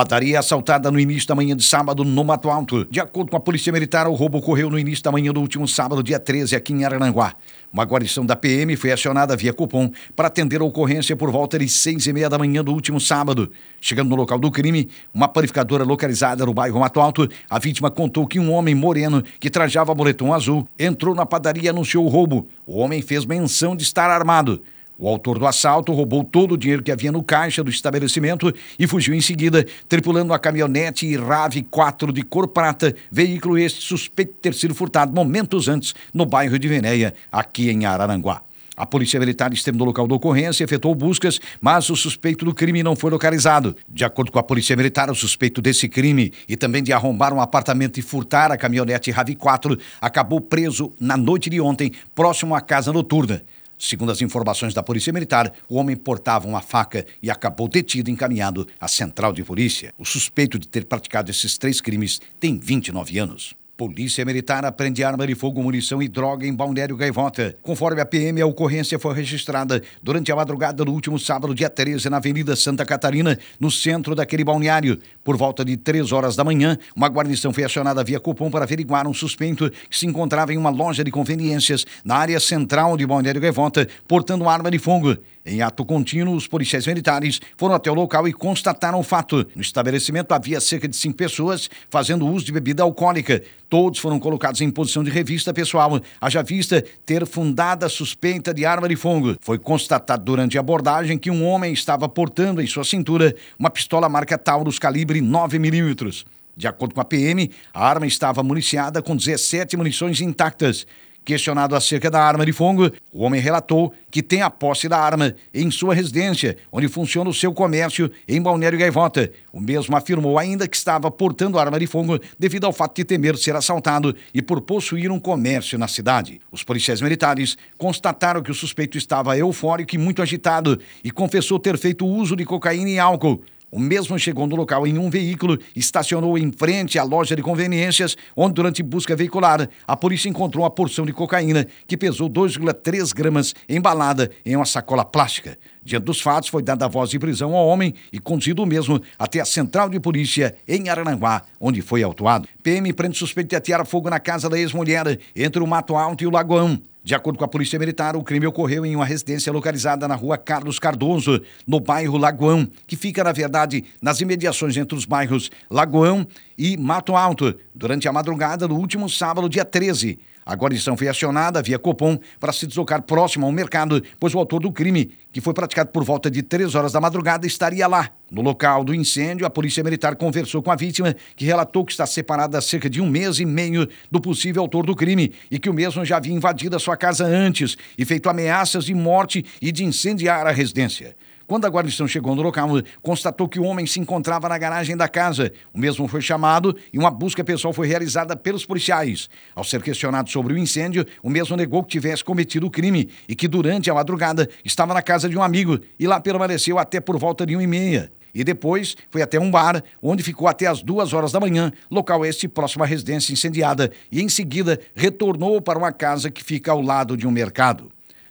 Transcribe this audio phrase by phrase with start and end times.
[0.00, 2.86] Padaria assaltada no início da manhã de sábado no Mato Alto.
[2.90, 5.68] De acordo com a Polícia Militar, o roubo ocorreu no início da manhã do último
[5.68, 7.34] sábado, dia 13, aqui em Arananguá.
[7.70, 11.68] Uma guarnição da PM foi acionada via cupom para atender a ocorrência por volta de
[11.68, 13.52] seis e meia da manhã do último sábado.
[13.78, 18.26] Chegando no local do crime, uma panificadora localizada no bairro Mato Alto, a vítima contou
[18.26, 22.48] que um homem moreno que trajava moletom azul entrou na padaria e anunciou o roubo.
[22.66, 24.62] O homem fez menção de estar armado.
[25.00, 28.86] O autor do assalto roubou todo o dinheiro que havia no caixa do estabelecimento e
[28.86, 34.38] fugiu em seguida, tripulando a caminhonete RAV 4 de cor prata, veículo este suspeito de
[34.40, 38.42] ter sido furtado momentos antes no bairro de Venéia, aqui em Araranguá.
[38.76, 42.82] A Polícia Militar esteve no local da ocorrência, efetuou buscas, mas o suspeito do crime
[42.82, 43.74] não foi localizado.
[43.88, 47.40] De acordo com a Polícia Militar, o suspeito desse crime e também de arrombar um
[47.40, 52.92] apartamento e furtar a caminhonete RAV4 acabou preso na noite de ontem, próximo à casa
[52.92, 53.42] noturna.
[53.82, 58.12] Segundo as informações da Polícia Militar, o homem portava uma faca e acabou detido e
[58.12, 59.94] encaminhado à central de polícia.
[59.96, 63.54] O suspeito de ter praticado esses três crimes tem 29 anos.
[63.80, 67.56] Polícia Militar aprende arma de fogo, munição e droga em Balneário Gaivota.
[67.62, 72.10] Conforme a PM, a ocorrência foi registrada durante a madrugada do último sábado, dia 13,
[72.10, 75.00] na Avenida Santa Catarina, no centro daquele balneário.
[75.24, 79.08] Por volta de 3 horas da manhã, uma guarnição foi acionada via cupom para averiguar
[79.08, 83.40] um suspeito que se encontrava em uma loja de conveniências na área central de Balneário
[83.40, 85.16] Gaivota, portando arma de fogo.
[85.44, 89.46] Em ato contínuo, os policiais militares foram até o local e constataram o fato.
[89.54, 93.42] No estabelecimento havia cerca de cinco pessoas fazendo uso de bebida alcoólica.
[93.70, 98.88] Todos foram colocados em posição de revista pessoal, haja vista ter fundada suspeita de arma
[98.88, 99.36] de fogo.
[99.40, 104.08] Foi constatado durante a abordagem que um homem estava portando em sua cintura uma pistola
[104.08, 106.26] marca Taurus calibre 9 milímetros.
[106.56, 110.84] De acordo com a PM, a arma estava municiada com 17 munições intactas.
[111.24, 115.34] Questionado acerca da arma de fogo, o homem relatou que tem a posse da arma
[115.52, 119.30] em sua residência, onde funciona o seu comércio em Balneário Gaivota.
[119.52, 123.36] O mesmo afirmou ainda que estava portando arma de fogo devido ao fato de temer
[123.36, 126.40] ser assaltado e por possuir um comércio na cidade.
[126.50, 131.76] Os policiais militares constataram que o suspeito estava eufórico e muito agitado e confessou ter
[131.76, 133.42] feito uso de cocaína e álcool.
[133.70, 138.16] O mesmo chegou no local em um veículo, estacionou em frente à loja de conveniências,
[138.36, 143.54] onde, durante busca veicular, a polícia encontrou uma porção de cocaína que pesou 2,3 gramas
[143.68, 145.56] embalada em uma sacola plástica.
[145.84, 149.00] Diante dos fatos, foi dada a voz de prisão ao homem e conduzido o mesmo
[149.16, 152.48] até a central de polícia em Arananguá, onde foi autuado.
[152.64, 156.26] PM prende suspeito de atear fogo na casa da ex-mulher entre o Mato Alto e
[156.26, 156.80] o Lagoão.
[157.02, 160.36] De acordo com a Polícia Militar, o crime ocorreu em uma residência localizada na rua
[160.36, 166.26] Carlos Cardoso, no bairro Lagoão, que fica, na verdade, nas imediações entre os bairros Lagoão
[166.58, 170.18] e Mato Alto, durante a madrugada do último sábado, dia 13.
[170.50, 174.58] A guarnição foi acionada via Copom para se deslocar próximo ao mercado, pois o autor
[174.58, 178.10] do crime, que foi praticado por volta de três horas da madrugada, estaria lá.
[178.28, 182.04] No local do incêndio, a Polícia Militar conversou com a vítima, que relatou que está
[182.04, 185.70] separada há cerca de um mês e meio do possível autor do crime e que
[185.70, 189.70] o mesmo já havia invadido a sua casa antes e feito ameaças de morte e
[189.70, 191.14] de incendiar a residência.
[191.50, 192.68] Quando a guarnição chegou no local,
[193.02, 195.50] constatou que o homem se encontrava na garagem da casa.
[195.74, 199.28] O mesmo foi chamado e uma busca pessoal foi realizada pelos policiais.
[199.52, 203.34] Ao ser questionado sobre o incêndio, o mesmo negou que tivesse cometido o crime e
[203.34, 207.18] que durante a madrugada estava na casa de um amigo e lá permaneceu até por
[207.18, 210.84] volta de uma e meia e depois foi até um bar, onde ficou até as
[210.84, 215.76] duas horas da manhã, local este próximo à residência incendiada, e em seguida retornou para
[215.76, 217.90] uma casa que fica ao lado de um mercado.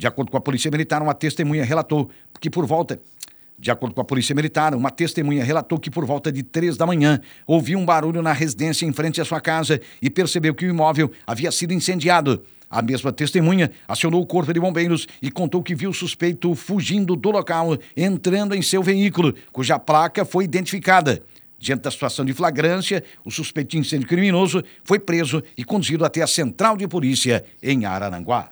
[0.00, 2.08] De acordo com a Polícia Militar, uma testemunha relatou
[2.40, 2.98] que por volta
[3.58, 6.86] de acordo com a Polícia Militar, uma testemunha relatou que por volta de três da
[6.86, 10.70] manhã ouviu um barulho na residência em frente à sua casa e percebeu que o
[10.70, 12.42] imóvel havia sido incendiado.
[12.70, 17.14] A mesma testemunha acionou o Corpo de Bombeiros e contou que viu o suspeito fugindo
[17.14, 21.22] do local, entrando em seu veículo, cuja placa foi identificada.
[21.58, 26.22] Diante da situação de flagrância, o suspeito de incêndio criminoso foi preso e conduzido até
[26.22, 28.50] a central de polícia em Araranguá.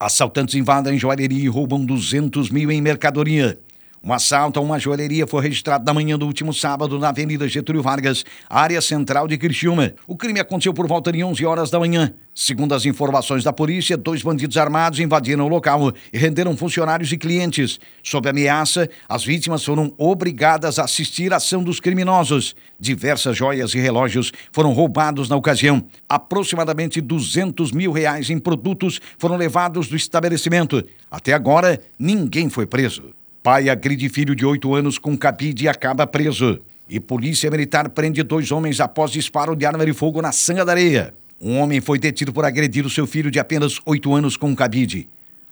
[0.00, 3.58] Assaltantes invadem joalheria e roubam 200 mil em mercadoria.
[4.08, 7.82] Um assalto a uma joalheria foi registrado na manhã do último sábado na Avenida Getúlio
[7.82, 9.92] Vargas, área central de Criciúma.
[10.06, 12.14] O crime aconteceu por volta de 11 horas da manhã.
[12.34, 17.18] Segundo as informações da polícia, dois bandidos armados invadiram o local e renderam funcionários e
[17.18, 17.78] clientes.
[18.02, 22.56] Sob ameaça, as vítimas foram obrigadas a assistir à ação dos criminosos.
[22.80, 25.84] Diversas joias e relógios foram roubados na ocasião.
[26.08, 30.82] Aproximadamente 200 mil reais em produtos foram levados do estabelecimento.
[31.10, 33.17] Até agora, ninguém foi preso.
[33.50, 36.60] Pai agride filho de oito anos com cabide e acaba preso.
[36.86, 40.72] E polícia militar prende dois homens após disparo de arma de fogo na Sanga da
[40.72, 41.14] Areia.
[41.40, 45.08] Um homem foi detido por agredir o seu filho de apenas oito anos com cabide.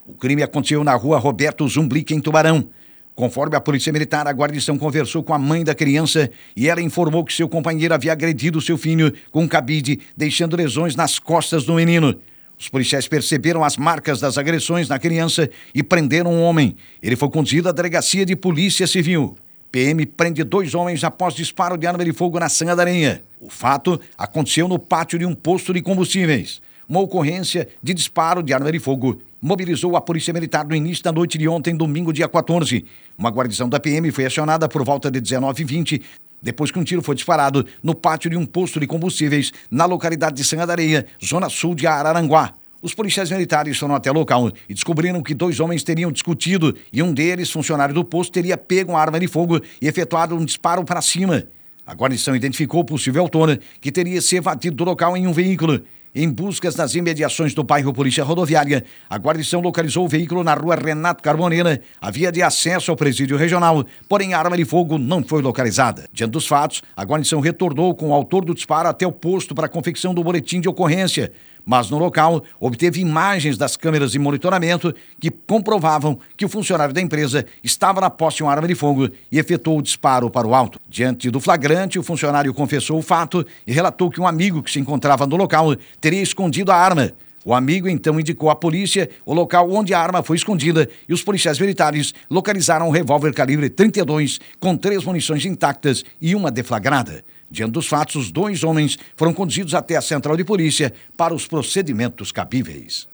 [0.06, 2.69] O crime aconteceu na rua Roberto Zumblick, em Tubarão.
[3.14, 7.25] Conforme a Polícia Militar, a guarnição conversou com a mãe da criança e ela informou
[7.25, 12.14] que seu companheiro havia agredido seu filho com cabide, deixando lesões nas costas do menino.
[12.58, 16.76] Os policiais perceberam as marcas das agressões na criança e prenderam um homem.
[17.03, 19.37] Ele foi conduzido à delegacia de polícia civil.
[19.70, 23.23] PM prende dois homens após disparo de arma de fogo na Sanga da Aranha.
[23.38, 26.62] O fato aconteceu no pátio de um posto de combustíveis.
[26.88, 31.12] Uma ocorrência de disparo de arma de fogo mobilizou a Polícia Militar no início da
[31.12, 32.85] noite de ontem, domingo, dia 14.
[33.19, 36.00] Uma guarnição da PM foi acionada por volta de 19h20,
[36.42, 40.36] depois que um tiro foi disparado no pátio de um posto de combustíveis na localidade
[40.36, 42.54] de Sanga da Areia, zona sul de Araranguá.
[42.82, 47.02] Os policiais militares foram até o local e descobriram que dois homens teriam discutido e
[47.02, 50.84] um deles, funcionário do posto, teria pego uma arma de fogo e efetuado um disparo
[50.84, 51.48] para cima.
[51.86, 55.82] A guarnição identificou o possível autor, que teria se evadido do local em um veículo.
[56.18, 60.74] Em buscas nas imediações do bairro Polícia Rodoviária, a guarnição localizou o veículo na rua
[60.74, 65.22] Renato Carboneira, a via de acesso ao presídio regional, porém a arma de fogo não
[65.22, 66.08] foi localizada.
[66.10, 69.66] Diante dos fatos, a guarnição retornou com o autor do disparo até o posto para
[69.66, 71.30] a confecção do boletim de ocorrência
[71.66, 77.00] mas no local obteve imagens das câmeras de monitoramento que comprovavam que o funcionário da
[77.00, 80.54] empresa estava na posse de uma arma de fogo e efetuou o disparo para o
[80.54, 80.80] alto.
[80.88, 84.78] Diante do flagrante, o funcionário confessou o fato e relatou que um amigo que se
[84.78, 87.12] encontrava no local teria escondido a arma.
[87.44, 91.22] O amigo então indicou à polícia o local onde a arma foi escondida e os
[91.22, 97.24] policiais militares localizaram um revólver calibre 32 com três munições intactas e uma deflagrada.
[97.50, 101.46] Diante dos fatos, os dois homens foram conduzidos até a central de polícia para os
[101.46, 103.04] procedimentos cabíveis.